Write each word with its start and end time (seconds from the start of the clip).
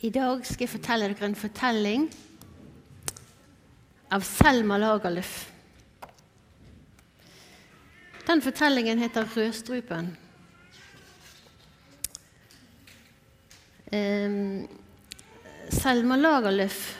I 0.00 0.08
dag 0.08 0.46
skal 0.48 0.64
jeg 0.64 0.72
fortelle 0.72 1.10
dere 1.12 1.26
en 1.28 1.34
fortelling 1.36 2.06
av 4.16 4.22
Selma 4.24 4.78
Lagerlöf. 4.80 5.32
Den 8.24 8.40
fortellingen 8.40 8.98
heter 8.98 9.26
'Rødstrupen'. 9.28 10.08
Um, 13.92 14.68
Selma 15.68 16.16
Lagerlöf 16.16 16.96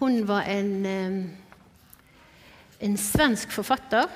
hun 0.00 0.26
var 0.26 0.42
en, 0.42 0.86
um, 0.86 1.30
en 2.80 2.96
svensk 2.96 3.52
forfatter. 3.52 4.10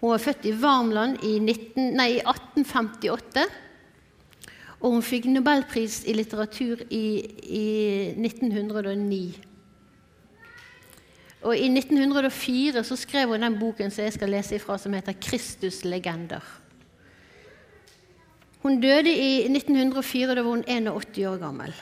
Hun 0.00 0.10
var 0.10 0.18
født 0.18 0.44
i 0.44 0.52
Varmland 0.52 1.24
i, 1.24 1.38
19, 1.38 1.96
nei, 1.96 2.10
i 2.18 2.20
1858. 2.20 3.46
Og 4.78 4.94
hun 4.94 5.02
fikk 5.02 5.26
nobelpris 5.26 6.04
i 6.06 6.14
litteratur 6.14 6.84
i, 6.94 7.04
i 7.42 7.66
1909. 8.14 9.22
Og 11.42 11.54
I 11.54 11.68
1904 11.70 12.82
så 12.86 12.96
skrev 12.98 13.32
hun 13.32 13.42
den 13.42 13.58
boken 13.58 13.90
som 13.94 14.06
jeg 14.06 14.14
skal 14.14 14.32
lese 14.34 14.58
ifra, 14.58 14.78
som 14.78 14.94
heter 14.94 15.12
'Kristuslegender'. 15.12 16.54
Hun 18.62 18.80
døde 18.80 19.10
i 19.10 19.46
1904, 19.46 20.34
da 20.34 20.42
var 20.42 20.50
hun 20.50 20.64
81 20.66 21.26
år 21.26 21.36
gammel. 21.38 21.74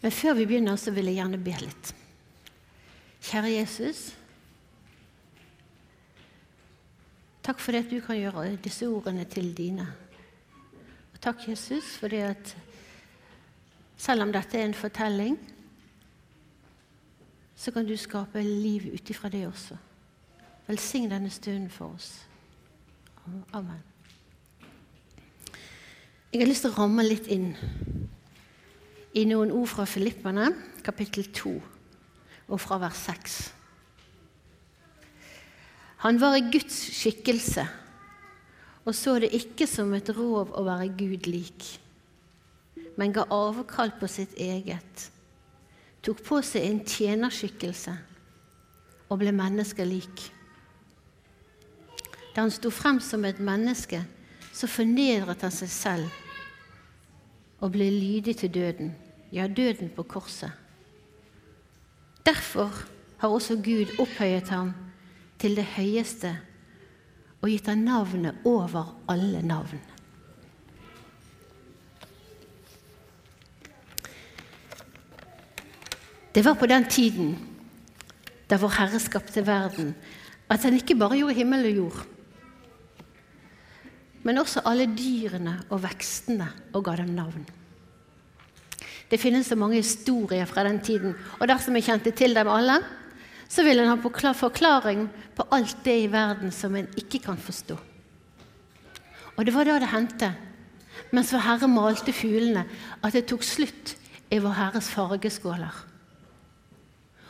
Men 0.00 0.12
før 0.12 0.34
vi 0.34 0.46
begynner, 0.46 0.76
så 0.76 0.90
vil 0.90 1.04
jeg 1.04 1.14
gjerne 1.14 1.38
be 1.38 1.56
litt. 1.60 1.94
Kjære 3.24 3.50
Jesus. 3.50 4.14
Takk 7.44 7.60
for 7.60 7.72
det 7.72 7.84
at 7.84 7.90
du 7.90 8.00
kan 8.00 8.16
gjøre 8.16 8.56
disse 8.64 8.88
ordene 8.88 9.24
til 9.24 9.50
dine. 9.56 9.86
Takk, 11.24 11.48
Jesus, 11.48 11.96
fordi 11.96 12.16
at 12.20 12.56
selv 13.96 14.22
om 14.22 14.32
dette 14.32 14.58
er 14.58 14.66
en 14.68 14.74
fortelling, 14.76 15.38
så 17.56 17.70
kan 17.72 17.86
du 17.88 17.96
skape 17.96 18.42
liv 18.42 18.90
ut 18.92 19.10
ifra 19.10 19.30
det 19.32 19.46
også. 19.46 19.76
Velsign 20.66 21.08
denne 21.08 21.30
stunden 21.30 21.70
for 21.70 21.94
oss. 21.94 22.26
Amen. 23.52 23.80
Jeg 26.32 26.42
har 26.42 26.50
lyst 26.50 26.66
til 26.66 26.74
å 26.74 26.82
ramme 26.82 27.06
litt 27.06 27.30
inn 27.32 27.54
i 29.16 29.22
noen 29.24 29.54
ord 29.54 29.70
fra 29.72 29.86
Filippene, 29.88 30.50
kapittel 30.84 31.30
2, 31.32 31.54
og 32.48 32.60
fra 32.60 32.76
vers 32.82 33.00
6. 33.06 33.38
Han 36.04 36.20
var 36.20 36.36
i 36.36 36.44
Guds 36.52 36.82
skikkelse 36.98 37.64
og 38.84 38.92
så 38.94 39.16
det 39.22 39.32
ikke 39.36 39.66
som 39.70 39.92
et 39.96 40.10
rov 40.16 40.52
å 40.52 40.64
være 40.66 40.92
Gud 40.98 41.28
lik, 41.30 41.66
men 43.00 43.14
ga 43.14 43.24
avkall 43.32 43.94
på 43.98 44.08
sitt 44.10 44.36
eget 44.38 45.10
tok 46.04 46.20
på 46.24 46.40
seg 46.44 46.66
en 46.68 46.82
tjenerskikkelse 46.84 47.94
og 49.08 49.20
ble 49.20 49.32
menneskelik. 49.32 50.26
Da 52.34 52.42
han 52.42 52.52
sto 52.52 52.72
frem 52.74 53.00
som 53.00 53.24
et 53.24 53.40
menneske, 53.40 54.02
så 54.54 54.68
fornedret 54.70 55.44
han 55.44 55.54
seg 55.54 55.70
selv 55.72 56.20
og 57.64 57.72
ble 57.72 57.86
lydig 57.88 58.36
til 58.42 58.52
døden, 58.52 58.92
ja, 59.32 59.46
døden 59.48 59.88
på 59.94 60.04
korset. 60.04 60.52
Derfor 62.24 62.72
har 63.20 63.32
også 63.32 63.56
Gud 63.64 63.94
opphøyet 64.00 64.50
ham 64.52 64.74
til 65.40 65.56
det 65.56 65.64
høyeste 65.76 66.34
og 67.44 67.50
gitt 67.52 67.66
ham 67.68 67.82
navnet 67.84 68.46
over 68.48 68.94
alle 69.12 69.42
navn. 69.44 69.80
Det 76.34 76.42
var 76.42 76.56
på 76.56 76.66
den 76.66 76.88
tiden 76.88 77.34
da 78.48 78.56
vår 78.60 78.72
Herre 78.78 79.00
skapte 79.00 79.44
verden, 79.44 79.92
at 80.48 80.64
han 80.64 80.76
ikke 80.76 80.96
bare 80.96 81.20
gjorde 81.20 81.36
himmel 81.36 81.68
og 81.68 81.76
jord, 81.76 82.00
men 84.24 84.40
også 84.40 84.64
alle 84.64 84.88
dyrene 84.96 85.58
og 85.68 85.82
vekstene 85.84 86.48
og 86.72 86.84
ga 86.88 86.96
dem 87.02 87.12
navn. 87.12 87.44
Det 89.10 89.20
finnes 89.20 89.46
så 89.46 89.56
mange 89.56 89.82
historier 89.82 90.48
fra 90.48 90.64
den 90.64 90.80
tiden, 90.80 91.12
og 91.38 91.48
dersom 91.48 91.76
jeg 91.76 91.90
kjente 91.90 92.16
til 92.16 92.34
dem 92.36 92.48
alle, 92.48 92.80
så 93.54 93.62
ville 93.62 93.84
en 93.84 93.92
ha 93.94 94.32
forklaring 94.34 95.06
på 95.36 95.46
alt 95.54 95.76
det 95.86 95.94
i 96.02 96.10
verden 96.10 96.50
som 96.52 96.74
en 96.74 96.88
ikke 96.98 97.20
kan 97.22 97.38
forstå. 97.38 97.76
Og 99.36 99.46
det 99.46 99.54
var 99.54 99.66
da 99.68 99.78
det 99.78 99.92
hendte, 99.92 100.32
mens 101.14 101.30
Vår 101.34 101.42
Herre 101.44 101.68
malte 101.70 102.12
fuglene, 102.14 102.64
at 103.02 103.14
det 103.14 103.28
tok 103.30 103.46
slutt 103.46 103.94
i 104.34 104.40
Vår 104.42 104.56
Herres 104.58 104.90
fargeskåler. 104.90 105.74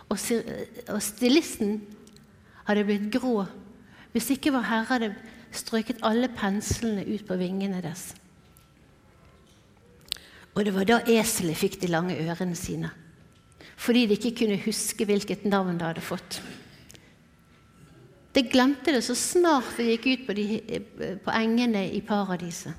Og 0.08 1.00
stilisten 1.02 1.78
hadde 2.64 2.84
blitt 2.88 3.08
grå 3.12 3.44
hvis 4.14 4.30
ikke 4.36 4.52
Vår 4.54 4.68
Herre 4.68 4.90
hadde 4.92 5.14
strøket 5.54 6.04
alle 6.06 6.28
penslene 6.32 7.04
ut 7.04 7.24
på 7.26 7.36
vingene 7.40 7.80
deres. 7.82 8.12
Og 10.54 10.62
det 10.64 10.74
var 10.76 10.86
da 10.86 11.00
eselet 11.10 11.58
fikk 11.58 11.80
de 11.82 11.90
lange 11.90 12.14
ørene 12.22 12.54
sine, 12.56 12.92
fordi 13.76 14.06
de 14.06 14.18
ikke 14.18 14.36
kunne 14.44 14.60
huske 14.64 15.06
hvilket 15.08 15.44
navn 15.48 15.78
det 15.78 15.88
hadde 15.88 16.04
fått. 16.04 16.38
Det 18.34 18.48
glemte 18.50 18.92
det 18.94 19.02
så 19.06 19.14
snart 19.14 19.76
det 19.78 19.92
gikk 19.92 20.06
ut 20.06 20.24
på, 20.26 20.34
de, 20.34 20.80
på 21.22 21.34
engene 21.34 21.84
i 21.94 22.00
paradiset. 22.02 22.74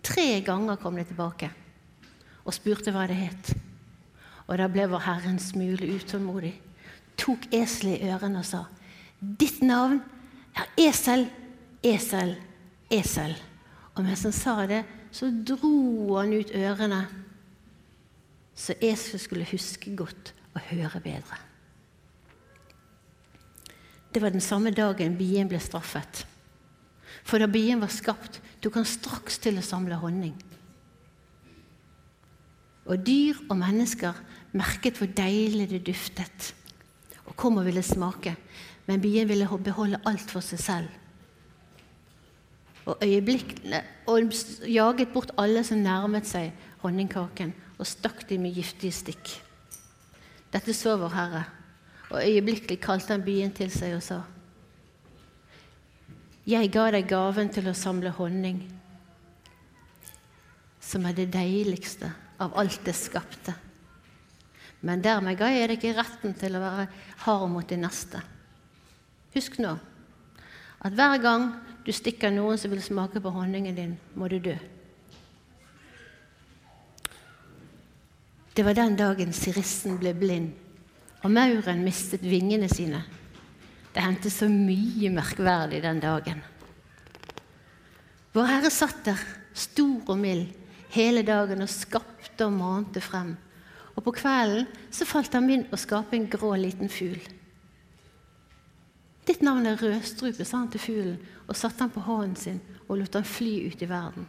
Tre 0.00 0.40
ganger 0.40 0.80
kom 0.80 0.96
det 0.96 1.10
tilbake 1.10 1.50
og 2.40 2.56
spurte 2.56 2.92
hva 2.94 3.04
det 3.08 3.18
het. 3.18 3.50
Og 4.48 4.56
da 4.56 4.68
ble 4.72 4.86
vår 4.88 5.04
Herre 5.04 5.30
en 5.30 5.42
smule 5.42 5.90
utålmodig, 5.98 6.54
tok 7.20 7.44
eselet 7.52 8.00
i 8.00 8.08
ørene 8.10 8.40
og 8.40 8.48
sa, 8.48 8.64
'Ditt 9.20 9.60
navn 9.62 10.00
er 10.56 10.66
Esel, 10.80 11.28
Esel, 11.84 12.34
Esel.' 12.90 13.36
Og 13.94 14.04
mens 14.04 14.22
han 14.24 14.32
sa 14.32 14.66
det, 14.66 14.84
så 15.12 15.28
dro 15.28 16.16
han 16.16 16.32
ut 16.32 16.54
ørene, 16.56 17.02
så 18.60 18.76
eselet 18.76 19.22
skulle 19.24 19.48
huske 19.48 19.94
godt 19.96 20.34
og 20.54 20.60
høre 20.68 21.00
bedre. 21.00 21.38
Det 24.10 24.22
var 24.22 24.34
den 24.34 24.42
samme 24.42 24.72
dagen 24.74 25.16
bien 25.16 25.48
ble 25.48 25.60
straffet. 25.62 26.24
For 27.24 27.38
da 27.38 27.46
bien 27.50 27.80
var 27.80 27.92
skapt, 27.94 28.40
tok 28.60 28.80
han 28.80 28.88
straks 28.88 29.38
til 29.42 29.60
å 29.60 29.64
samle 29.64 29.98
honning. 30.02 30.34
Og 32.90 32.98
dyr 33.06 33.38
og 33.46 33.56
mennesker 33.60 34.16
merket 34.56 34.98
hvor 34.98 35.10
deilig 35.14 35.68
det 35.70 35.84
duftet, 35.86 36.50
og 37.28 37.36
kom 37.38 37.60
og 37.60 37.68
ville 37.68 37.84
smake. 37.86 38.34
Men 38.88 39.02
bien 39.02 39.28
ville 39.28 39.46
beholde 39.62 40.00
alt 40.08 40.32
for 40.32 40.42
seg 40.42 40.58
selv. 40.58 40.96
Og, 42.88 42.96
og 44.10 44.32
jaget 44.66 45.12
bort 45.12 45.30
alle 45.38 45.62
som 45.62 45.78
nærmet 45.84 46.26
seg 46.26 46.50
honningkaken, 46.82 47.52
og 47.80 47.88
stakk 47.88 48.26
dem 48.28 48.44
med 48.44 48.54
giftige 48.54 48.92
stikk. 48.92 49.30
Dette 50.52 50.74
så 50.76 50.96
vår 51.00 51.14
Herre, 51.14 51.44
og 52.10 52.20
øyeblikkelig 52.20 52.80
kalte 52.82 53.14
han 53.14 53.24
byen 53.24 53.54
til 53.56 53.70
seg 53.72 53.96
og 53.96 54.04
sa:" 54.04 54.20
Jeg 56.46 56.70
ga 56.72 56.90
deg 56.90 57.06
gaven 57.08 57.48
til 57.52 57.68
å 57.68 57.76
samle 57.76 58.10
honning, 58.10 58.62
som 60.80 61.06
er 61.06 61.12
det 61.12 61.30
deiligste 61.32 62.10
av 62.40 62.56
alt 62.58 62.80
det 62.84 62.94
skapte. 62.96 63.54
Men 64.80 65.02
dermed 65.04 65.38
ga 65.38 65.50
jeg 65.52 65.68
deg 65.68 65.78
ikke 65.78 65.96
retten 66.00 66.34
til 66.34 66.56
å 66.56 66.62
være 66.64 66.88
hard 67.24 67.50
mot 67.52 67.68
din 67.68 67.84
neste. 67.84 68.22
Husk 69.34 69.60
nå 69.60 69.76
at 70.80 70.96
hver 70.96 71.20
gang 71.20 71.50
du 71.84 71.92
stikker 71.92 72.32
noen 72.32 72.58
som 72.58 72.72
vil 72.72 72.82
smake 72.82 73.20
på 73.20 73.32
honningen 73.34 73.76
din, 73.76 73.98
må 74.16 74.28
du 74.28 74.38
dø. 74.40 74.56
Det 78.60 78.64
var 78.64 78.74
den 78.76 78.92
dagen 78.92 79.30
sirissen 79.32 79.94
ble 79.96 80.10
blind, 80.12 80.50
og 81.24 81.32
mauren 81.32 81.78
mistet 81.80 82.20
vingene 82.28 82.66
sine. 82.68 82.98
Det 83.94 84.02
hendte 84.04 84.28
så 84.28 84.50
mye 84.52 85.08
merkverdig 85.14 85.78
den 85.80 86.02
dagen. 86.02 86.42
Vår 88.34 88.50
Herre 88.50 88.68
satt 88.68 88.98
der, 89.06 89.22
stor 89.56 90.12
og 90.12 90.20
mild, 90.20 90.50
hele 90.92 91.22
dagen 91.24 91.64
og 91.64 91.72
skapte 91.72 92.50
og 92.50 92.52
mante 92.58 93.00
frem. 93.00 93.30
Og 93.96 94.04
på 94.04 94.12
kvelden 94.18 94.68
så 94.92 95.08
falt 95.08 95.38
han 95.38 95.48
inn 95.48 95.64
og 95.70 95.80
skapte 95.80 96.18
en 96.20 96.28
grå 96.28 96.52
liten 96.60 96.92
fugl. 96.92 97.16
Ditt 99.24 99.40
navn 99.40 99.70
er 99.72 99.80
Rødstrupe, 99.80 100.44
sa 100.44 100.60
han 100.60 100.68
til 100.76 100.84
fuglen, 100.84 101.16
og 101.48 101.56
satte 101.56 101.86
han 101.86 101.96
på 101.96 102.04
hånden 102.04 102.36
sin 102.36 102.60
og 102.90 102.98
lot 103.00 103.16
han 103.16 103.24
fly 103.24 103.54
ut 103.72 103.80
i 103.80 103.88
verden. 103.88 104.28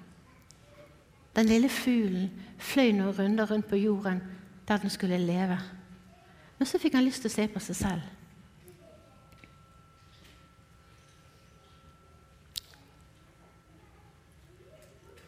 Den 1.35 1.47
lille 1.47 1.69
fuglen 1.69 2.31
fløy 2.59 2.91
noen 2.95 3.15
runder 3.15 3.47
rundt 3.49 3.69
på 3.69 3.79
jorden 3.79 4.19
der 4.67 4.77
den 4.77 4.89
skulle 4.89 5.17
leve. 5.17 5.57
Men 6.59 6.67
så 6.67 6.79
fikk 6.79 6.93
han 6.93 7.07
lyst 7.07 7.23
til 7.23 7.31
å 7.31 7.33
se 7.33 7.47
på 7.51 7.61
seg 7.63 7.75
selv. 7.79 8.03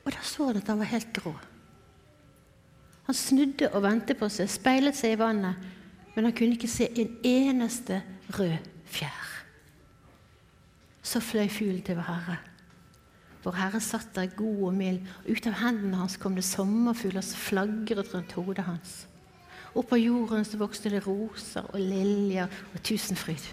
Og 0.03 0.11
da 0.11 0.21
så 0.27 0.49
han 0.49 0.59
at 0.59 0.69
han 0.69 0.79
var 0.83 0.91
helt 0.91 1.11
grå. 1.15 1.33
Han 3.07 3.15
snudde 3.15 3.71
og 3.71 3.83
vendte 3.83 4.15
på 4.19 4.29
seg, 4.31 4.51
speilet 4.51 4.95
seg 4.95 5.15
i 5.15 5.19
vannet, 5.19 5.59
men 6.15 6.27
han 6.27 6.35
kunne 6.35 6.55
ikke 6.55 6.71
se 6.71 6.87
en 6.91 7.17
eneste 7.25 8.01
rød 8.35 8.57
fjær. 8.85 9.29
Så 11.03 11.19
fløy 11.19 11.49
fuglen 11.51 11.81
til 11.83 11.99
Herre. 11.99 12.37
Vår 13.43 13.57
Herre 13.59 13.79
satt 13.83 14.13
der 14.15 14.31
god 14.37 14.69
og 14.69 14.75
mild, 14.77 15.01
og 15.23 15.35
ut 15.35 15.47
av 15.49 15.57
hendene 15.59 15.99
hans 15.99 16.15
kom 16.21 16.37
det 16.37 16.45
sommerfugler 16.47 17.25
som 17.25 17.41
flagret 17.41 18.13
rundt 18.13 18.35
hodet 18.37 18.63
hans. 18.67 18.93
Oppå 19.75 19.97
jorden 19.97 20.45
så 20.45 20.59
vokste 20.61 20.91
det 20.93 21.01
roser 21.07 21.65
og 21.73 21.79
liljer 21.81 22.47
og 22.47 22.83
tusenfryd. 22.85 23.47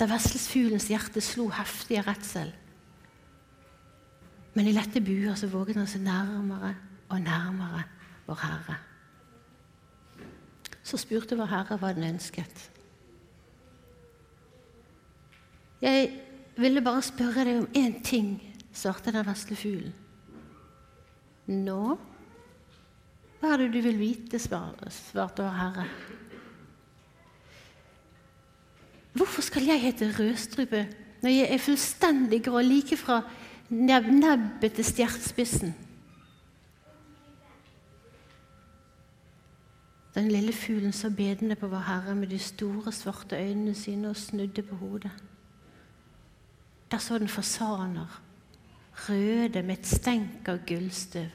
Da 0.00 0.08
veslesfuglens 0.10 0.88
hjerte 0.90 1.22
slo 1.22 1.46
heftig 1.54 2.00
av 2.00 2.08
redsel. 2.10 2.50
Men 4.52 4.68
i 4.68 4.74
lette 4.74 5.00
buer 5.00 5.36
så 5.38 5.48
våget 5.48 5.78
han 5.78 5.88
seg 5.88 6.02
nærmere 6.04 6.74
og 7.08 7.22
nærmere 7.22 7.84
vår 8.26 8.40
Herre. 8.42 8.76
Så 10.82 10.98
spurte 10.98 11.38
vår 11.38 11.48
Herre 11.52 11.78
hva 11.78 11.92
den 11.94 12.10
ønsket. 12.10 12.66
Jeg 15.82 16.10
ville 16.56 16.82
bare 16.84 17.02
spørre 17.02 17.44
deg 17.48 17.60
om 17.62 17.68
én 17.76 18.00
ting, 18.04 18.36
svarte 18.72 19.12
den 19.12 19.26
vesle 19.26 19.56
fuglen. 19.56 19.94
Nå? 21.52 21.98
Hva 23.40 23.54
er 23.54 23.64
det 23.64 23.72
du 23.74 23.80
vil 23.82 23.98
vite, 23.98 24.38
svarte 24.38 25.42
vår 25.42 25.56
Herre. 25.58 25.86
Hvorfor 29.12 29.44
skal 29.44 29.66
jeg 29.66 29.82
hete 29.82 30.12
rødstrupe 30.18 30.86
når 31.22 31.30
jeg 31.30 31.48
er 31.52 31.62
fullstendig 31.62 32.40
grå 32.46 32.62
like 32.64 32.96
fra 32.96 33.20
nebb 33.68 34.08
nebbet 34.14 34.78
til 34.78 34.86
stjertspissen? 34.86 35.74
Den 40.14 40.28
lille 40.28 40.52
fuglen 40.52 40.92
så 40.92 41.10
bedende 41.10 41.56
på 41.56 41.66
vår 41.66 41.84
Herre 41.88 42.14
med 42.14 42.28
de 42.28 42.38
store, 42.38 42.92
svarte 42.92 43.36
øynene 43.36 43.74
sine 43.74 44.10
og 44.10 44.16
snudde 44.16 44.62
på 44.62 44.76
hodet. 44.76 45.10
Der 46.92 46.98
så 46.98 47.18
den 47.18 47.28
fasaner, 47.28 48.22
røde 49.08 49.62
med 49.62 49.78
et 49.78 49.86
stenk 49.86 50.48
av 50.48 50.58
gullstøv. 50.68 51.30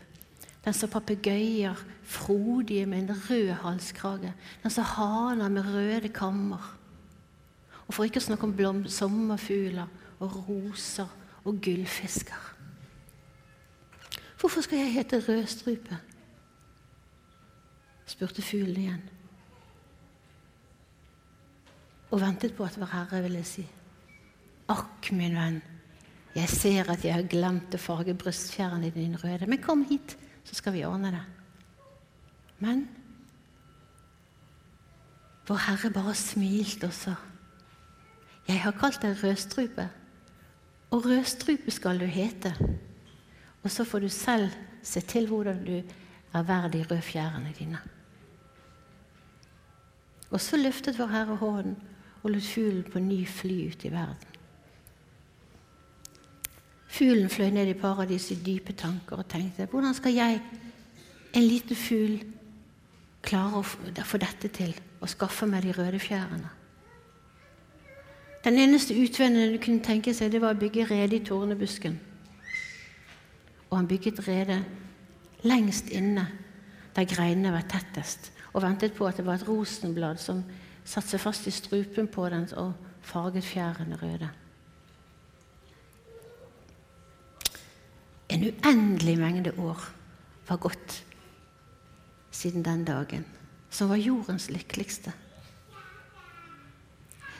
Den 0.65 0.73
så 0.73 0.87
papegøyer, 0.87 1.79
frodige 2.03 2.85
med 2.85 2.99
en 2.99 3.15
rød 3.29 3.49
halskrage. 3.63 4.33
Den 4.63 4.71
så 4.71 4.81
haner 4.81 5.49
med 5.49 5.65
røde 5.65 6.09
kammer. 6.09 6.77
Og 7.87 7.93
for 7.93 8.05
ikke 8.05 8.21
å 8.21 8.27
snakke 8.27 8.45
om 8.45 8.85
sommerfugler 8.85 9.87
og 10.19 10.35
roser 10.49 11.07
og 11.43 11.57
gullfisker. 11.63 12.53
Hvorfor 14.39 14.61
skal 14.61 14.77
jeg 14.77 14.93
hete 14.93 15.19
rødstrupe? 15.19 15.97
spurte 18.05 18.41
fuglen 18.41 18.77
igjen. 18.77 19.09
Og 22.11 22.21
ventet 22.21 22.53
på 22.55 22.63
at 22.63 22.77
Vår 22.79 22.93
Herre 22.93 23.23
ville 23.23 23.43
si. 23.43 23.65
Akk, 24.67 25.11
min 25.15 25.35
venn, 25.37 25.61
jeg 26.35 26.49
ser 26.51 26.91
at 26.91 27.05
jeg 27.05 27.15
har 27.15 27.29
glemt 27.31 27.73
å 27.73 27.79
farge 27.81 28.13
brystfjærene 28.17 28.91
dine 28.93 29.17
røde. 29.21 29.47
Men 29.49 29.63
kom 29.63 29.85
hit, 29.89 30.17
så 30.45 30.57
skal 30.57 30.75
vi 30.75 30.85
ordne 30.85 31.13
det. 31.15 31.25
Men 32.59 32.87
Vår 35.47 35.61
Herre 35.63 35.89
bare 35.95 36.13
smilte 36.15 36.89
og 36.89 36.93
sa, 36.93 37.15
Jeg 38.47 38.59
har 38.59 38.75
kalt 38.75 39.01
deg 39.01 39.23
rødstrupe, 39.23 39.89
og 40.91 41.05
rødstrupe 41.05 41.71
skal 41.71 41.99
du 41.99 42.05
hete. 42.05 42.53
Og 43.63 43.71
så 43.71 43.83
får 43.83 43.99
du 43.99 44.09
selv 44.09 44.51
se 44.83 45.01
til 45.01 45.27
hvordan 45.27 45.63
du 45.65 45.77
er 46.33 46.43
verd 46.43 46.71
de 46.71 46.83
røde 46.83 47.01
fjærene 47.01 47.53
dine. 47.59 47.79
Og 50.31 50.41
så 50.41 50.57
løftet 50.57 50.99
Vår 50.99 51.11
Herre 51.11 51.35
hånden 51.35 51.77
og 52.23 52.31
lot 52.31 52.43
fuglen 52.43 52.83
på 52.91 52.99
ny 52.99 53.27
fly 53.27 53.67
ut 53.71 53.85
i 53.85 53.91
verden. 53.91 54.36
Fuglen 56.97 57.29
fløy 57.29 57.51
ned 57.53 57.69
i 57.69 57.77
paradis 57.77 58.31
i 58.33 58.39
dype 58.41 58.73
tanker 58.73 59.19
og 59.21 59.27
tenkte 59.29 59.67
hvordan 59.69 59.93
skal 59.93 60.15
jeg, 60.15 60.39
en 61.37 61.43
liten 61.45 61.77
fugl, 61.77 62.15
klare 63.21 63.59
å 63.59 64.05
få 64.07 64.17
dette 64.17 64.49
til 64.49 64.73
og 64.97 65.11
skaffe 65.11 65.45
meg 65.45 65.67
de 65.67 65.75
røde 65.77 65.99
fjærene? 66.01 66.49
Den 68.47 68.57
eneste 68.63 68.95
utveien 68.97 69.37
du 69.51 69.59
kunne 69.61 69.83
tenke 69.83 70.13
seg, 70.15 70.31
det 70.31 70.41
var 70.41 70.55
å 70.55 70.59
bygge 70.59 70.87
rede 70.89 71.19
i 71.19 71.25
tornebusken. 71.25 71.99
Og 73.67 73.77
han 73.77 73.89
bygget 73.91 74.23
rede 74.25 74.61
lengst 75.45 75.91
inne, 75.93 76.25
der 76.95 77.05
greinene 77.05 77.53
var 77.53 77.67
tettest, 77.69 78.31
og 78.53 78.63
ventet 78.63 78.95
på 78.97 79.05
at 79.05 79.19
det 79.19 79.27
var 79.27 79.37
et 79.37 79.47
rosenblad 79.49 80.17
som 80.23 80.41
satte 80.87 81.11
seg 81.13 81.21
fast 81.21 81.45
i 81.45 81.53
strupen 81.53 82.07
på 82.09 82.25
den 82.33 82.47
og 82.57 82.73
farget 83.05 83.45
fjærene 83.45 83.99
røde. 84.01 84.31
En 88.37 88.43
uendelig 88.45 89.15
mengde 89.17 89.51
år 89.57 89.81
var 90.47 90.59
gått 90.61 90.99
siden 92.31 92.61
den 92.61 92.83
dagen, 92.85 93.23
som 93.73 93.89
var 93.89 93.97
jordens 93.97 94.51
lykkeligste. 94.53 95.09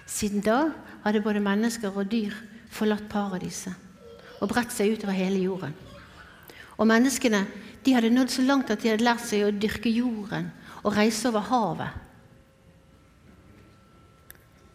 Siden 0.09 0.41
da 0.41 0.71
hadde 1.03 1.21
både 1.21 1.43
mennesker 1.43 1.93
og 1.93 2.09
dyr 2.09 2.33
forlatt 2.73 3.05
paradiset 3.11 3.75
og 4.41 4.49
bredt 4.49 4.73
seg 4.73 4.95
utover 4.95 5.13
hele 5.13 5.43
jorden. 5.43 5.75
Og 6.81 6.89
menneskene 6.89 7.43
de 7.85 7.93
hadde 7.93 8.09
nådd 8.13 8.33
så 8.33 8.47
langt 8.47 8.73
at 8.73 8.81
de 8.81 8.89
hadde 8.89 9.05
lært 9.05 9.25
seg 9.25 9.45
å 9.45 9.53
dyrke 9.53 9.93
jorden 9.93 10.49
og 10.81 10.97
reise 10.97 11.29
over 11.29 11.45
havet. 11.45 12.03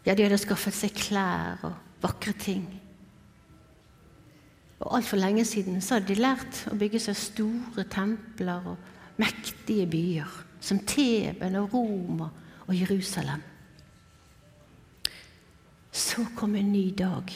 Ja, 0.07 0.15
de 0.15 0.23
hadde 0.23 0.39
skaffet 0.39 0.79
seg 0.79 0.95
klær 0.99 1.67
og 1.67 1.75
vakre 2.03 2.35
ting. 2.39 2.67
Og 4.83 4.97
Altfor 4.97 5.17
lenge 5.17 5.45
siden 5.45 5.81
så 5.81 5.95
hadde 5.95 6.11
de 6.11 6.19
lært 6.19 6.65
å 6.73 6.77
bygge 6.79 6.99
seg 7.03 7.19
store 7.19 7.85
templer 7.91 8.67
og 8.73 9.21
mektige 9.21 9.87
byer, 9.87 10.31
som 10.61 10.81
Teben 10.87 11.59
og 11.61 11.75
Roma 11.75 12.29
og 12.67 12.75
Jerusalem. 12.75 13.43
Så 15.93 16.25
kom 16.37 16.57
en 16.57 16.73
ny 16.73 16.89
dag 16.99 17.31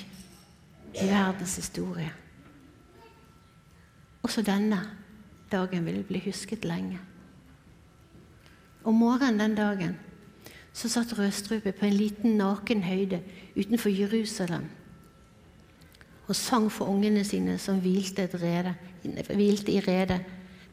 i 0.97 1.07
verdens 1.07 1.57
historie. 1.61 2.11
Også 4.27 4.43
denne 4.43 4.81
dagen 5.53 5.87
ville 5.87 6.03
bli 6.03 6.23
husket 6.25 6.65
lenge. 6.67 6.99
Om 8.83 8.99
morgenen 8.99 9.39
den 9.41 9.55
dagen 9.55 9.95
så 10.73 10.89
satt 10.91 11.15
Rødstrupe 11.19 11.73
på 11.73 11.87
en 11.87 11.95
liten, 11.95 12.37
naken 12.41 12.83
høyde 12.83 13.23
utenfor 13.57 13.93
Jerusalem 13.95 14.67
og 16.27 16.37
sang 16.37 16.71
for 16.73 16.91
ungene 16.91 17.25
sine 17.25 17.59
som 17.59 17.79
hvilte, 17.81 18.29
rede, 18.41 18.75
hvilte 19.31 19.73
i 19.73 19.81
redet 19.81 20.21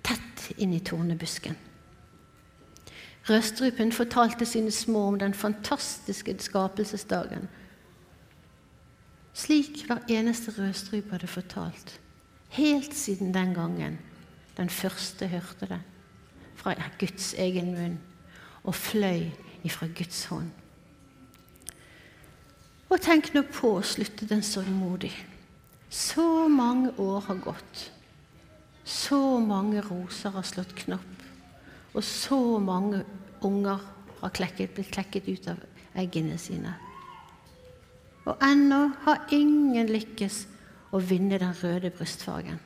tett 0.03 0.49
inn 0.57 0.73
i 0.73 0.81
tornebusken. 0.83 1.55
Rødstrupen 3.29 3.91
fortalte 3.95 4.45
sine 4.45 4.71
små 4.71 5.07
om 5.07 5.19
den 5.19 5.33
fantastiske 5.33 6.35
skapelsesdagen. 6.39 7.47
Slik 9.33 9.85
hver 9.87 10.03
eneste 10.11 10.51
rødstrupe 10.57 11.11
hadde 11.11 11.27
fortalt, 11.27 11.99
helt 12.49 12.95
siden 12.95 13.33
den 13.33 13.53
gangen 13.53 13.99
den 14.57 14.69
første 14.69 15.27
hørte 15.27 15.65
det 15.69 15.79
fra 16.55 16.75
Guds 16.99 17.33
egen 17.33 17.71
munn 17.73 17.95
og 18.63 18.75
fløy 18.75 19.31
ifra 19.63 19.87
Guds 19.87 20.25
hånd. 20.25 20.51
Og 22.89 23.01
tenk 23.01 23.31
nå 23.33 23.41
på, 23.49 23.71
å 23.79 23.85
slutte 23.85 24.27
den 24.29 24.43
sørgmodig. 24.45 25.13
Så 25.93 26.47
mange 26.49 26.89
år 26.97 27.19
har 27.21 27.35
gått. 27.35 27.91
Så 28.83 29.39
mange 29.39 29.81
roser 29.85 30.33
har 30.33 30.45
slått 30.47 30.73
knopp. 30.75 31.21
Og 31.93 32.01
så 32.03 32.57
mange 32.59 33.03
unger 33.45 33.83
har 34.23 34.33
klekket, 34.33 34.73
blitt 34.73 34.89
klekket 34.95 35.29
ut 35.29 35.51
av 35.53 35.61
eggene 36.01 36.39
sine. 36.41 36.73
Og 38.25 38.41
ennå 38.41 38.79
har 39.05 39.27
ingen 39.35 39.91
lykkes 39.93 40.39
å 40.95 41.01
vinne 41.03 41.37
den 41.37 41.53
røde 41.61 41.93
brystfargen. 41.93 42.57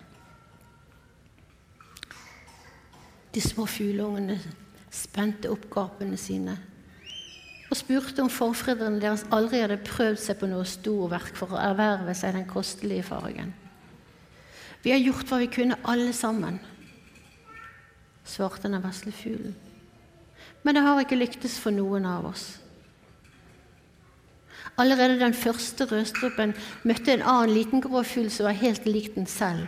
De 3.35 3.43
små 3.43 3.67
fugleungene 3.67 4.39
spente 4.87 5.51
opp 5.51 5.67
gapene 5.73 6.15
sine 6.15 6.55
og 7.67 7.75
spurte 7.75 8.23
om 8.23 8.31
forfedrene 8.31 9.01
deres 9.03 9.25
aldri 9.35 9.59
hadde 9.63 9.81
prøvd 9.83 10.19
seg 10.23 10.39
på 10.39 10.47
noe 10.47 10.67
storverk 10.67 11.35
for 11.35 11.51
å 11.51 11.61
erverve 11.61 12.15
seg 12.15 12.37
den 12.37 12.47
kostelige 12.47 13.07
fargen. 13.09 13.51
Vi 14.83 14.93
har 14.93 15.01
gjort 15.03 15.27
hva 15.27 15.41
vi 15.41 15.49
kunne, 15.51 15.79
alle 15.83 16.13
sammen, 16.15 16.61
svarte 18.27 18.69
den 18.69 18.83
vesle 18.83 19.11
fuglen. 19.11 19.55
Men 20.63 20.77
det 20.77 20.83
har 20.85 21.01
ikke 21.01 21.19
lyktes 21.19 21.57
for 21.59 21.75
noen 21.75 22.07
av 22.07 22.29
oss. 22.31 22.45
Allerede 24.77 25.17
den 25.19 25.33
første 25.33 25.87
rødstrupen 25.89 26.53
møtte 26.85 27.15
en 27.15 27.25
annen 27.25 27.55
liten 27.55 27.81
grå 27.81 28.03
fugl 28.05 28.29
som 28.31 28.47
var 28.47 28.59
helt 28.59 28.85
lik 28.85 29.15
den 29.15 29.27
selv. 29.27 29.65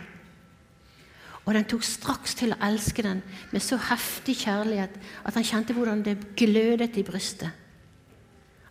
Og 1.48 1.56
den 1.56 1.66
tok 1.66 1.82
straks 1.84 2.36
til 2.38 2.52
å 2.54 2.60
elske 2.62 3.02
den 3.02 3.24
med 3.50 3.64
så 3.64 3.76
heftig 3.90 4.36
kjærlighet 4.44 4.94
at 5.26 5.34
han 5.34 5.46
kjente 5.46 5.74
hvordan 5.74 6.04
det 6.06 6.18
glødet 6.38 7.00
i 7.00 7.04
brystet. 7.04 7.50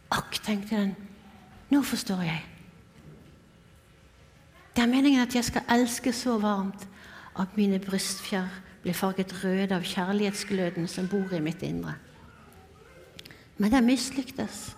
Akk, 0.10 0.39
tenkte 0.42 0.75
den, 0.75 0.96
nå 1.70 1.82
forstår 1.86 2.24
jeg. 2.25 2.42
Det 4.75 4.84
er 4.84 4.89
meningen 4.89 5.22
at 5.22 5.36
jeg 5.36 5.46
skal 5.46 5.68
elske 5.70 6.13
så 6.16 6.38
varmt 6.42 6.88
at 7.39 7.58
mine 7.58 7.80
brystfjær 7.84 8.48
blir 8.84 8.96
farget 8.96 9.34
røde 9.44 9.75
av 9.75 9.86
kjærlighetsgløden 9.86 10.88
som 10.88 11.10
bor 11.12 11.34
i 11.36 11.42
mitt 11.44 11.62
indre. 11.68 11.98
Men 13.60 13.74
den 13.74 13.86
mislyktes, 13.89 14.70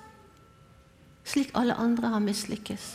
slik 1.23 1.51
alle 1.55 1.77
andre 1.77 2.09
har 2.15 2.23
mislykkes, 2.23 2.87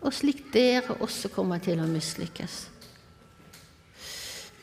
og 0.00 0.14
slik 0.14 0.46
dere 0.54 0.96
også 0.96 1.28
kommer 1.34 1.60
til 1.62 1.82
å 1.82 1.86
mislykkes. 1.90 2.56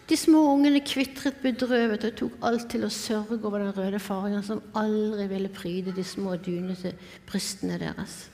De 0.05 0.17
små 0.17 0.43
ungene 0.53 0.83
kvitret 0.85 1.39
bedrøvet 1.41 2.03
og 2.05 2.17
tok 2.19 2.33
alt 2.45 2.67
til 2.69 2.85
å 2.85 2.93
sørge 2.93 3.39
over 3.39 3.63
den 3.63 3.73
røde 3.73 3.99
fargen 4.01 4.43
som 4.45 4.61
aldri 4.77 5.25
ville 5.31 5.49
pryde 5.49 5.95
de 5.95 6.03
små 6.05 6.35
dunete 6.37 6.91
brystene 7.25 7.79
deres. 7.81 8.27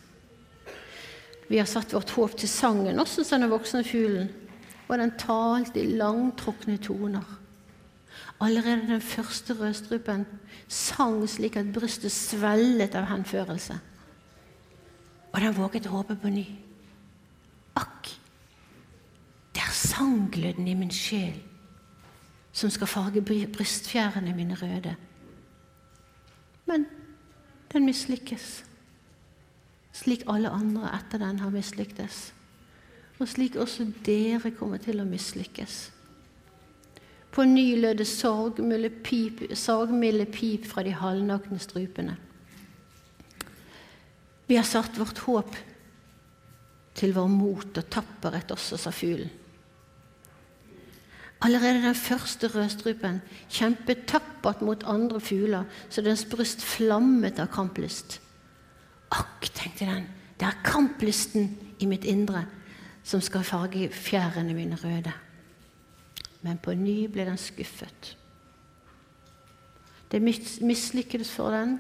Vi 1.48 1.60
har 1.60 1.68
satt 1.68 1.94
vårt 1.96 2.12
håp 2.16 2.36
til 2.40 2.52
sangen, 2.52 3.00
også 3.00 3.24
som 3.28 3.44
den 3.44 3.52
voksne 3.52 3.86
fuglen, 3.88 4.28
og 4.90 5.00
den 5.00 5.14
talte 5.20 5.80
i 5.80 5.94
langtrukne 5.96 6.76
toner. 6.84 7.38
Allerede 8.44 8.90
den 8.90 9.04
første 9.04 9.56
rødstrupen 9.56 10.26
sang 10.68 11.22
slik 11.30 11.56
at 11.60 11.72
brystet 11.72 12.12
svellet 12.12 12.96
av 13.00 13.08
henførelse. 13.12 13.78
Og 15.32 15.40
den 15.40 15.56
våget 15.56 15.88
å 15.88 15.94
håpe 16.02 16.18
på 16.20 16.32
ny. 16.34 16.44
Akk, 17.80 18.12
det 19.56 19.64
er 19.64 19.78
sanggløden 19.78 20.68
i 20.68 20.76
min 20.76 20.92
sjel 20.92 21.40
som 22.62 22.70
skal 22.70 22.90
farge 22.90 23.24
brystfjærene 23.26 24.36
mine 24.38 24.58
røde. 24.60 24.94
Men 26.70 26.86
den 27.74 27.88
mislykkes, 27.88 28.50
slik 29.98 30.28
alle 30.30 30.52
andre 30.54 30.92
etter 31.00 31.24
den 31.24 31.42
har 31.42 31.54
mislyktes. 31.54 32.28
Og 33.20 33.30
slik 33.30 33.58
også 33.60 33.88
dere 34.06 34.54
kommer 34.58 34.82
til 34.82 35.02
å 35.02 35.08
mislykkes. 35.08 35.82
På 37.32 37.46
ny 37.48 37.80
lød 37.80 38.02
det 38.02 38.10
sorgmilde 38.10 38.90
pip, 40.36 40.66
fra 40.68 40.84
de 40.84 40.92
halvnakne 40.92 41.60
strupene. 41.60 42.18
Vi 44.48 44.58
har 44.58 44.68
satt 44.68 45.00
vårt 45.00 45.22
håp 45.24 45.56
til 46.98 47.14
vår 47.16 47.30
mot 47.32 47.78
og 47.78 47.90
tapperhet 47.94 48.52
også, 48.52 48.78
sa 48.78 48.92
fuglen. 48.92 49.41
Allerede 51.42 51.82
den 51.82 51.96
første 51.96 52.48
rødstrupen 52.48 53.22
kjempet 53.50 54.06
tappert 54.08 54.62
mot 54.62 54.84
andre 54.86 55.20
fugler, 55.22 55.64
så 55.90 56.02
dens 56.06 56.26
bryst 56.26 56.62
flammet 56.62 57.40
av 57.42 57.50
kamplyst. 57.50 58.20
Akk, 59.12 59.50
tenkte 59.54 59.88
den, 59.90 60.06
det 60.40 60.48
er 60.48 60.62
kamplysten 60.66 61.50
i 61.80 61.90
mitt 61.90 62.06
indre 62.06 62.46
som 63.04 63.22
skal 63.22 63.44
farge 63.44 63.90
fjærene 63.90 64.54
mine 64.54 64.78
røde. 64.78 65.14
Men 66.42 66.58
på 66.62 66.74
ny 66.78 67.06
ble 67.10 67.26
den 67.26 67.38
skuffet. 67.38 68.16
Det 70.12 70.22
mislykkes 70.22 71.32
for 71.32 71.56
den, 71.56 71.80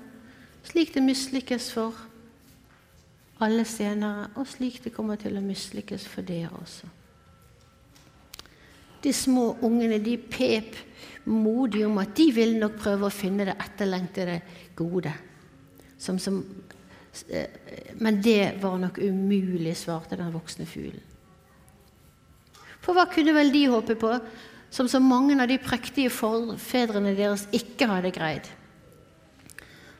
slik 0.63 0.93
det 0.93 1.03
mislykkes 1.03 1.71
for 1.73 1.97
alle 3.41 3.65
senere, 3.65 4.29
og 4.35 4.47
slik 4.47 4.83
det 4.83 4.93
kommer 4.93 5.17
til 5.21 5.37
å 5.37 5.45
mislykkes 5.45 6.05
for 6.07 6.25
dere 6.25 6.49
også. 6.61 6.89
De 9.01 9.13
små 9.13 9.55
ungene 9.65 9.99
de 10.03 10.17
pep 10.17 10.77
modig 11.25 11.85
om 11.85 11.99
at 12.01 12.13
de 12.17 12.27
ville 12.33 12.59
nok 12.61 12.77
prøve 12.81 13.07
å 13.07 13.13
finne 13.13 13.45
det 13.49 13.57
etterlengtede 13.61 14.39
gode. 14.77 15.13
Som, 16.01 16.17
som, 16.21 16.41
eh, 17.29 17.93
men 18.01 18.21
det 18.21 18.55
var 18.61 18.79
nok 18.81 18.97
umulig, 19.01 19.75
svarte 19.77 20.17
den 20.17 20.33
voksne 20.33 20.65
fuglen. 20.69 21.03
For 22.81 22.97
hva 22.97 23.05
kunne 23.09 23.35
vel 23.35 23.51
de 23.53 23.67
håpe 23.69 23.95
på, 24.01 24.15
som 24.73 24.87
så 24.89 25.01
mange 25.03 25.35
av 25.37 25.49
de 25.51 25.59
prektige 25.61 26.09
forfedrene 26.13 27.13
deres 27.17 27.45
ikke 27.53 27.89
hadde 27.91 28.13
greid? 28.15 28.47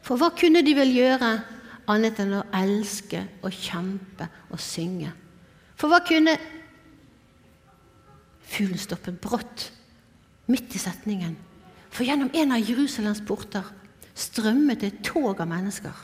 For 0.01 0.17
hva 0.17 0.31
kunne 0.34 0.63
de 0.65 0.74
vel 0.74 0.93
gjøre 0.96 1.36
annet 1.91 2.22
enn 2.24 2.39
å 2.39 2.48
elske 2.58 3.22
og 3.43 3.53
kjempe 3.53 4.25
og 4.50 4.62
synge? 4.62 5.12
For 5.77 5.91
hva 5.91 6.01
kunne 6.05 6.34
Fuglen 8.51 8.81
stoppet 8.81 9.20
brått, 9.24 9.70
midt 10.51 10.75
i 10.75 10.81
setningen, 10.81 11.38
for 11.91 12.08
gjennom 12.08 12.31
en 12.36 12.55
av 12.55 12.63
Jerusalems 12.63 13.24
porter 13.27 13.67
strømmet 14.17 14.84
et 14.84 15.00
tog 15.05 15.39
av 15.39 15.48
mennesker. 15.50 15.96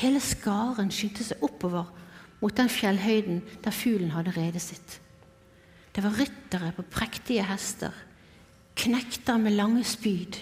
Hele 0.00 0.20
skaren 0.24 0.90
skyndte 0.92 1.24
seg 1.26 1.44
oppover 1.44 1.90
mot 2.40 2.54
den 2.56 2.70
fjellhøyden 2.72 3.42
der 3.64 3.74
fuglen 3.74 4.12
hadde 4.12 4.34
redet 4.36 4.62
sitt. 4.64 4.98
Det 5.94 6.02
var 6.02 6.16
ryttere 6.18 6.72
på 6.74 6.84
prektige 6.90 7.44
hester, 7.46 7.92
knekter 8.74 9.38
med 9.38 9.54
lange 9.54 9.84
spyd. 9.86 10.40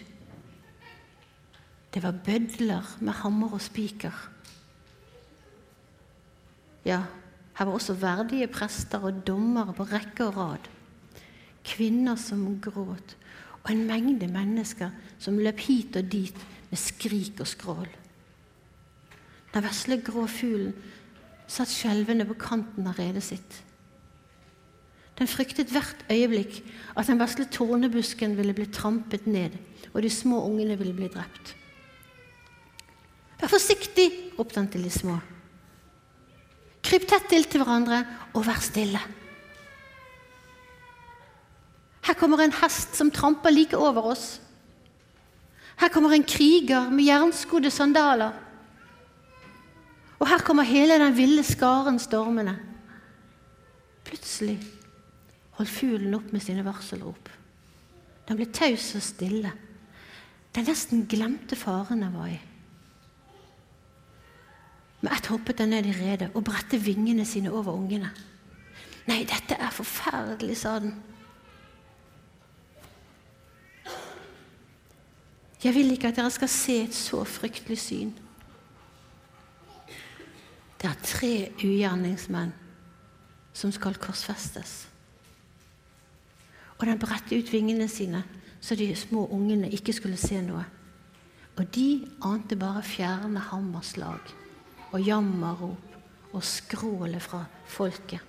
Det 1.93 2.01
var 2.03 2.23
bødler 2.25 2.95
med 3.05 3.19
hammer 3.21 3.59
og 3.59 3.61
spiker. 3.61 4.15
Ja, 6.89 7.03
her 7.54 7.68
var 7.68 7.73
også 7.76 7.99
verdige 8.00 8.49
prester 8.49 9.02
og 9.04 9.26
dommere 9.26 9.75
på 9.76 9.85
rekke 9.85 10.26
og 10.26 10.37
rad. 10.37 10.68
Kvinner 11.64 12.16
som 12.16 12.61
gråt, 12.61 13.16
og 13.62 13.71
en 13.71 13.85
mengde 13.87 14.26
mennesker 14.26 14.90
som 15.18 15.38
løp 15.38 15.61
hit 15.68 15.97
og 15.97 16.09
dit 16.12 16.38
med 16.71 16.80
skrik 16.80 17.40
og 17.40 17.47
skrål. 17.47 17.90
Den 19.52 19.64
vesle 19.66 20.00
grå 20.00 20.25
fuglen 20.26 20.73
satt 21.47 21.71
skjelvende 21.71 22.25
på 22.26 22.38
kanten 22.40 22.88
av 22.88 22.97
redet 22.99 23.23
sitt. 23.26 23.59
Den 25.18 25.28
fryktet 25.28 25.71
hvert 25.71 26.06
øyeblikk 26.11 26.62
at 26.97 27.06
den 27.06 27.21
vesle 27.21 27.44
tornebusken 27.52 28.37
ville 28.38 28.56
bli 28.56 28.66
trampet 28.73 29.26
ned, 29.28 29.59
og 29.92 30.02
de 30.02 30.11
små 30.11 30.40
ungene 30.47 30.78
ville 30.80 30.97
bli 30.97 31.11
drept. 31.12 31.52
Vær 33.42 33.52
forsiktig, 33.52 34.09
ropte 34.38 34.61
han 34.61 34.71
til 34.73 34.87
de 34.87 34.90
små. 34.90 35.18
Kryp 36.93 37.07
tett 37.09 37.25
til 37.31 37.47
til 37.49 37.63
hverandre 37.63 38.03
og 38.37 38.43
vær 38.45 38.59
stille. 38.61 39.01
Her 42.05 42.19
kommer 42.21 42.43
en 42.45 42.53
hest 42.53 42.99
som 42.99 43.09
tramper 43.09 43.55
like 43.55 43.79
over 43.81 44.11
oss. 44.11 44.27
Her 45.81 45.89
kommer 45.89 46.13
en 46.13 46.27
kriger 46.29 46.91
med 46.93 47.07
jernskodde 47.09 47.73
sandaler. 47.73 48.37
Og 50.21 50.29
her 50.29 50.45
kommer 50.45 50.69
hele 50.69 51.01
den 51.01 51.17
ville 51.17 51.47
skaren 51.49 51.97
stormende. 51.97 52.59
Plutselig 54.05 54.59
holdt 55.57 55.73
fuglen 55.73 56.21
opp 56.21 56.29
med 56.29 56.45
sine 56.45 56.61
varselrop. 56.67 57.33
Den 58.29 58.37
ble 58.37 58.53
taus 58.53 58.93
og 59.01 59.09
stille. 59.09 59.57
Den 60.53 60.69
nesten 60.69 61.07
glemte 61.09 61.57
faren 61.57 62.05
den 62.05 62.19
var 62.21 62.35
i. 62.37 62.41
Med 65.02 65.12
ett 65.12 65.26
hoppet 65.26 65.59
den 65.59 65.73
ned 65.75 65.87
i 65.87 65.94
redet 65.97 66.30
og 66.35 66.44
bredte 66.47 66.78
vingene 66.78 67.25
sine 67.26 67.50
over 67.50 67.75
ungene. 67.75 68.11
Nei, 69.09 69.25
dette 69.26 69.56
er 69.59 69.73
forferdelig, 69.75 70.56
sa 70.61 70.76
den. 70.78 70.94
Jeg 75.62 75.75
vil 75.75 75.90
ikke 75.94 76.11
at 76.11 76.18
dere 76.18 76.30
skal 76.30 76.50
se 76.50 76.76
et 76.85 76.94
så 76.94 77.25
fryktelig 77.26 77.78
syn. 77.78 78.12
Det 80.78 80.90
er 80.90 81.02
tre 81.06 81.32
ugjerningsmenn 81.62 82.52
som 83.54 83.73
skal 83.75 83.99
korsfestes. 84.02 84.88
Og 86.78 86.87
den 86.87 86.99
bredte 86.99 87.38
ut 87.38 87.52
vingene 87.52 87.88
sine 87.90 88.23
så 88.62 88.78
de 88.78 88.87
små 88.97 89.26
ungene 89.35 89.71
ikke 89.71 89.94
skulle 89.94 90.18
se 90.18 90.38
noe. 90.42 90.62
Og 91.59 91.66
de 91.75 92.06
ante 92.23 92.56
bare 92.56 92.82
fjerne 92.87 93.42
hammerslag 93.50 94.30
og 94.93 95.01
jammerrop 95.01 96.33
og 96.33 96.45
skrålet 96.45 97.23
fra 97.23 97.45
folket. 97.67 98.21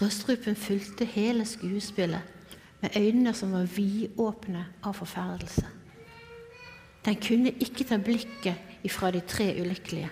Rødstrupen 0.00 0.56
fulgte 0.56 1.04
hele 1.04 1.44
skuespillet 1.44 2.22
med 2.80 2.96
øynene 2.96 3.34
som 3.34 3.52
var 3.52 3.68
vidåpne 3.76 4.64
av 4.82 4.94
forferdelse. 4.96 5.66
Den 7.04 7.16
kunne 7.20 7.52
ikke 7.60 7.84
ta 7.84 7.96
blikket 7.96 8.84
ifra 8.84 9.10
de 9.10 9.20
tre 9.20 9.50
ulykkelige. 9.60 10.10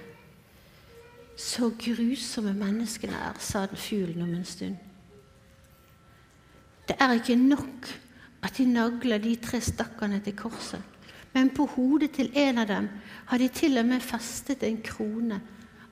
Så 1.39 1.71
grusomme 1.79 2.53
menneskene 2.53 3.15
er, 3.15 3.39
sa 3.39 3.67
den 3.67 3.77
fuglen 3.77 4.23
om 4.23 4.35
en 4.35 4.45
stund. 4.45 4.77
Det 6.89 6.97
er 7.01 7.13
ikke 7.13 7.37
nok 7.37 7.89
at 8.43 8.59
de 8.59 8.65
nagler 8.73 9.19
de 9.19 9.37
tre 9.37 9.61
stakkarene 9.61 10.21
til 10.25 10.37
korset 10.37 10.83
men 11.33 11.51
på 11.55 11.67
hodet 11.75 12.13
til 12.17 12.31
en 12.39 12.59
av 12.59 12.69
dem 12.71 12.89
har 13.29 13.39
de 13.39 13.49
til 13.53 13.79
og 13.79 13.87
med 13.87 14.05
festet 14.05 14.65
en 14.67 14.81
krone 14.85 15.41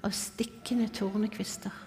av 0.05 0.15
stikkende 0.17 0.89
tornekvister. 0.95 1.83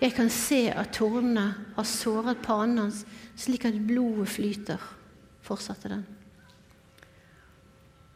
Jeg 0.00 0.12
kan 0.12 0.28
se 0.32 0.66
at 0.68 0.92
tornene 0.92 1.46
har 1.76 1.88
såret 1.88 2.42
panen 2.44 2.82
hans 2.84 3.04
slik 3.36 3.64
at 3.64 3.78
blodet 3.88 4.28
flyter, 4.28 4.82
fortsatte 5.44 5.88
den. 5.88 6.04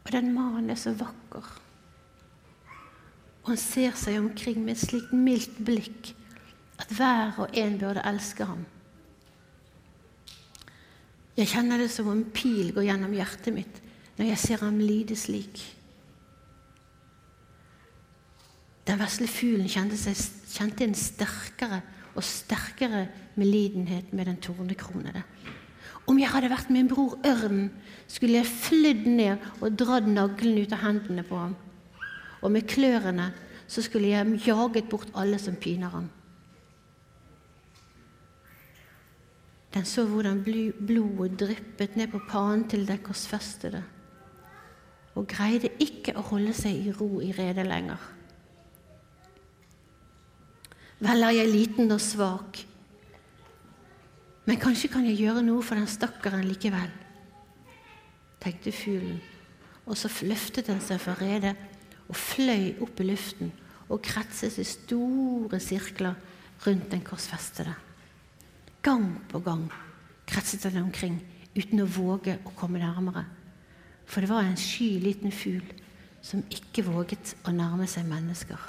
Og 0.05 0.12
den 0.12 0.33
mannen 0.35 0.71
er 0.73 0.81
så 0.81 0.93
vakker. 0.97 1.47
Og 3.41 3.53
han 3.53 3.61
ser 3.61 3.97
seg 3.97 4.19
omkring 4.21 4.61
med 4.65 4.77
et 4.77 4.83
slikt 4.83 5.15
mildt 5.17 5.57
blikk 5.65 6.12
at 6.81 6.93
hver 6.97 7.41
og 7.41 7.57
en 7.57 7.79
burde 7.81 8.05
elske 8.09 8.45
ham. 8.45 8.67
Jeg 11.41 11.55
kjenner 11.55 11.81
det 11.81 11.89
som 11.89 12.09
om 12.11 12.19
en 12.19 12.33
pil 12.37 12.75
går 12.77 12.85
gjennom 12.91 13.15
hjertet 13.17 13.55
mitt 13.55 13.79
når 14.19 14.35
jeg 14.35 14.41
ser 14.43 14.65
ham 14.67 14.77
lide 14.83 15.17
slik. 15.17 15.63
Den 18.85 19.01
vesle 19.01 19.29
fuglen 19.31 19.71
kjente, 19.71 19.97
seg, 19.97 20.19
kjente, 20.53 20.85
en 20.85 20.99
sterkere 20.99 21.79
og 22.13 22.27
sterkere 22.27 23.07
medlidenhet 23.41 24.13
med 24.13 24.29
den 24.29 24.41
tornekronede. 24.45 25.23
Om 26.11 26.19
jeg 26.21 26.33
hadde 26.33 26.51
vært 26.53 26.73
min 26.75 26.89
bror 26.91 27.17
Ørnen, 27.25 27.71
skulle 28.11 28.41
jeg 28.41 28.51
flydd 28.51 29.07
ned 29.09 29.51
og 29.63 29.77
dratt 29.81 30.09
naglene 30.11 30.67
ut 30.67 30.75
av 30.77 30.85
hendene 30.85 31.25
på 31.25 31.39
ham. 31.39 31.55
Og 32.43 32.53
med 32.53 32.69
klørne 32.69 33.31
så 33.71 33.85
skulle 33.87 34.11
jeg 34.13 34.41
jaget 34.49 34.91
bort 34.91 35.13
alle 35.15 35.39
som 35.41 35.57
piner 35.57 35.93
ham. 35.95 36.11
Den 39.75 39.87
så 39.87 40.03
hvordan 40.07 40.43
blodet 40.43 41.39
dryppet 41.39 41.97
ned 41.97 42.11
på 42.11 42.21
panen 42.29 42.65
til 42.69 42.87
den 42.89 42.99
korsfestede, 43.05 43.83
og 45.15 45.29
greide 45.31 45.71
ikke 45.83 46.17
å 46.19 46.25
holde 46.27 46.55
seg 46.57 46.89
i 46.89 46.95
ro 46.95 47.21
i 47.23 47.31
redet 47.37 47.67
lenger. 47.69 48.00
Vel 51.00 51.25
er 51.25 51.37
jeg 51.39 51.53
liten 51.53 51.95
og 51.95 52.00
svak, 52.03 52.65
men 54.45 54.59
kanskje 54.61 54.91
kan 54.91 55.07
jeg 55.07 55.21
gjøre 55.21 55.45
noe 55.47 55.62
for 55.62 55.79
den 55.79 55.89
stakkaren 55.91 56.49
likevel, 56.49 56.91
tenkte 58.43 58.73
fuglen, 58.75 59.21
og 59.87 59.99
så 59.99 60.11
løftet 60.27 60.67
den 60.67 60.83
seg 60.83 60.99
fra 61.03 61.15
redet 61.21 61.55
og 62.09 62.19
fløy 62.19 62.81
opp 62.83 63.00
i 63.00 63.07
luften 63.07 63.53
og 63.91 64.03
kretset 64.03 64.59
i 64.59 64.67
store 64.67 65.61
sirkler 65.62 66.19
rundt 66.67 66.91
den 66.91 67.07
korsfestede. 67.07 67.75
Gang 68.83 69.13
på 69.29 69.41
gang 69.45 69.67
kretset 70.31 70.63
den 70.63 70.85
omkring 70.85 71.19
uten 71.57 71.83
å 71.83 71.89
våge 71.91 72.39
å 72.47 72.53
komme 72.57 72.81
nærmere, 72.81 73.25
for 74.07 74.23
det 74.23 74.31
var 74.31 74.47
en 74.47 74.59
sky 74.59 74.99
liten 75.03 75.33
fugl 75.35 75.67
som 76.23 76.45
ikke 76.53 76.85
våget 76.87 77.35
å 77.49 77.55
nærme 77.55 77.89
seg 77.91 78.07
mennesker. 78.09 78.61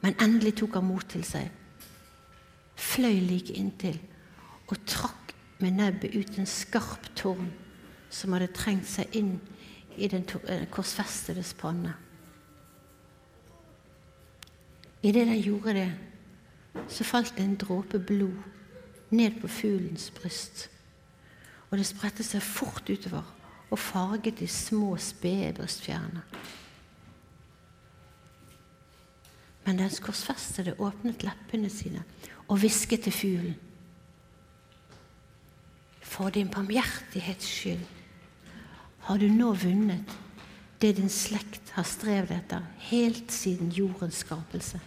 Men 0.00 0.16
endelig 0.22 0.54
tok 0.60 0.78
han 0.78 0.86
mot 0.88 1.04
til 1.12 1.24
seg, 1.26 1.50
fløy 2.80 3.18
like 3.26 3.56
inntil 3.58 3.98
og 4.70 4.78
trakk 4.88 5.34
med 5.60 5.76
nebbet 5.76 6.14
ut 6.14 6.38
en 6.40 6.48
skarp 6.48 7.10
tårn 7.18 7.50
som 8.10 8.32
hadde 8.32 8.52
trengt 8.56 8.88
seg 8.88 9.12
inn 9.18 9.34
i 10.00 10.08
den 10.08 10.24
eh, 10.48 10.64
korsfestedes 10.72 11.52
panne. 11.58 11.92
Idet 15.02 15.26
den 15.26 15.40
gjorde 15.40 15.74
det, 15.76 15.90
så 16.88 17.04
falt 17.04 17.36
det 17.36 17.44
en 17.44 17.58
dråpe 17.58 17.98
blod 17.98 18.36
ned 19.10 19.40
på 19.40 19.48
fuglens 19.48 20.10
bryst. 20.10 20.68
Og 21.70 21.78
det 21.78 21.86
spredte 21.86 22.26
seg 22.26 22.42
fort 22.42 22.90
utover 22.90 23.26
og 23.70 23.78
farget 23.78 24.40
de 24.40 24.48
små, 24.50 24.96
spede 24.98 25.52
brystfjærene. 25.54 26.22
Men 29.66 29.78
den 29.78 29.90
korsfestede 30.02 30.74
åpnet 30.78 31.22
leppene 31.22 31.70
sine 31.70 32.02
og 32.48 32.58
hvisket 32.58 33.04
til 33.06 33.14
fuglen. 33.14 33.58
For 36.02 36.30
din 36.30 36.50
barmhjertighets 36.50 37.46
skyld 37.46 37.86
har 39.06 39.18
du 39.18 39.28
nå 39.30 39.52
vunnet 39.54 40.18
det 40.80 40.96
din 40.96 41.12
slekt 41.12 41.70
har 41.76 41.84
strevd 41.84 42.32
etter 42.34 42.64
helt 42.88 43.32
siden 43.32 43.68
jordens 43.76 44.22
skapelse. 44.24 44.80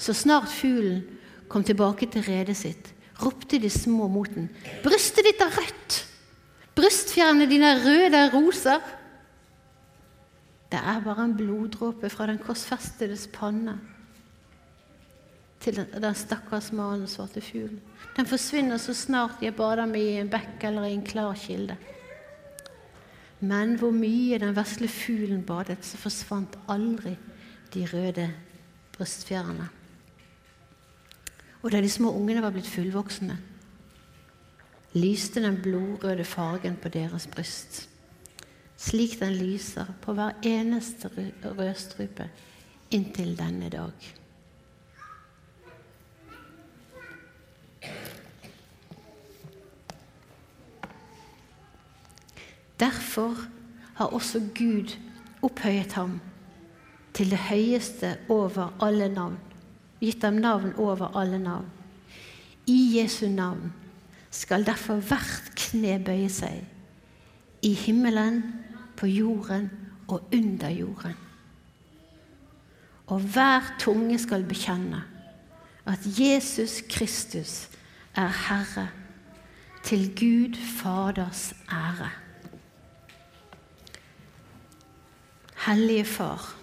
Så 0.00 0.14
snart 0.16 0.48
fuglen 0.48 1.02
kom 1.50 1.64
tilbake 1.66 2.08
til 2.08 2.24
redet 2.24 2.56
sitt, 2.56 2.94
ropte 3.20 3.60
de 3.60 3.68
små 3.70 4.08
mot 4.08 4.30
den. 4.32 4.48
Brystet 4.84 5.26
ditt 5.28 5.42
er 5.44 5.52
rødt! 5.52 5.98
Brystfjærene 6.78 7.48
dine 7.50 7.74
er 7.74 7.84
røde 7.84 8.24
roser! 8.32 8.80
Det 10.70 10.78
er 10.78 11.00
bare 11.04 11.26
en 11.26 11.34
bloddråpe 11.36 12.08
fra 12.08 12.28
den 12.30 12.38
korsfestedes 12.38 13.26
panne 13.34 13.74
til 15.60 15.76
den, 15.76 16.14
stakkars 16.16 16.70
mannen 16.72 17.08
svarte 17.10 17.42
fuglen. 17.44 17.80
Den 18.16 18.26
forsvinner 18.26 18.78
så 18.80 18.94
snart 18.96 19.42
jeg 19.44 19.52
bader 19.58 19.90
meg 19.90 20.06
i 20.06 20.20
en 20.22 20.30
bekk 20.32 20.62
eller 20.70 20.86
i 20.88 20.94
en 20.94 21.04
klar 21.04 21.34
kilde. 21.36 21.76
Men 23.40 23.74
hvor 23.80 23.92
mye 23.92 24.38
den 24.40 24.56
vesle 24.56 24.88
fuglen 24.88 25.42
badet, 25.44 25.82
så 25.84 26.00
forsvant 26.00 26.56
aldri 26.68 27.12
de 27.74 27.84
røde 27.92 28.30
brystfjærene. 28.96 29.68
Og 31.62 31.72
da 31.72 31.80
de 31.80 31.90
små 31.90 32.12
ungene 32.16 32.42
var 32.42 32.54
blitt 32.54 32.68
fullvoksne, 32.68 33.36
lyste 34.94 35.42
den 35.42 35.60
blodrøde 35.62 36.24
fargen 36.24 36.76
på 36.80 36.88
deres 36.88 37.28
bryst 37.30 37.86
slik 38.80 39.18
den 39.20 39.34
lyser 39.36 39.92
på 40.00 40.14
hver 40.16 40.38
eneste 40.46 41.10
rødstrupe 41.44 42.30
inntil 42.90 43.36
denne 43.38 43.68
dag. 43.68 43.92
Derfor 52.80 53.36
har 53.94 54.06
også 54.06 54.40
Gud 54.56 54.96
opphøyet 55.42 55.92
ham 55.92 56.20
til 57.12 57.30
det 57.30 57.38
høyeste 57.38 58.16
over 58.28 58.72
alle 58.80 59.08
navn, 59.12 59.36
gitt 60.00 60.22
dem 60.22 60.40
navn 60.40 60.74
over 60.76 61.16
alle 61.16 61.38
navn. 61.38 61.68
I 62.66 62.98
Jesu 62.98 63.28
navn 63.28 63.72
skal 64.30 64.66
derfor 64.66 65.00
hvert 65.02 65.52
kne 65.58 65.98
bøye 66.04 66.30
seg, 66.32 66.62
i 67.62 67.74
himmelen 67.74 68.42
på 68.96 69.08
jorden 69.10 69.68
og 70.08 70.30
under 70.32 70.68
jorden. 70.68 71.16
Og 73.10 73.20
hver 73.20 73.74
tunge 73.82 74.18
skal 74.22 74.46
bekjenne 74.46 75.02
at 75.90 76.06
Jesus 76.18 76.80
Kristus 76.88 77.68
er 78.14 78.30
Herre, 78.48 78.88
til 79.82 80.10
Gud 80.12 80.54
Faders 80.54 81.54
ære. 81.72 82.10
Hellige 85.66 86.04
Far, 86.04 86.59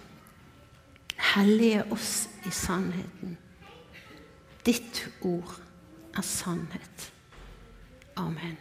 hellige 1.38 1.84
oss 1.90 2.28
i 2.46 2.50
sannheten. 2.50 3.38
Ditt 4.66 5.10
ord 5.20 5.60
er 6.16 6.22
sannhet. 6.22 7.12
Amen. 8.16 8.58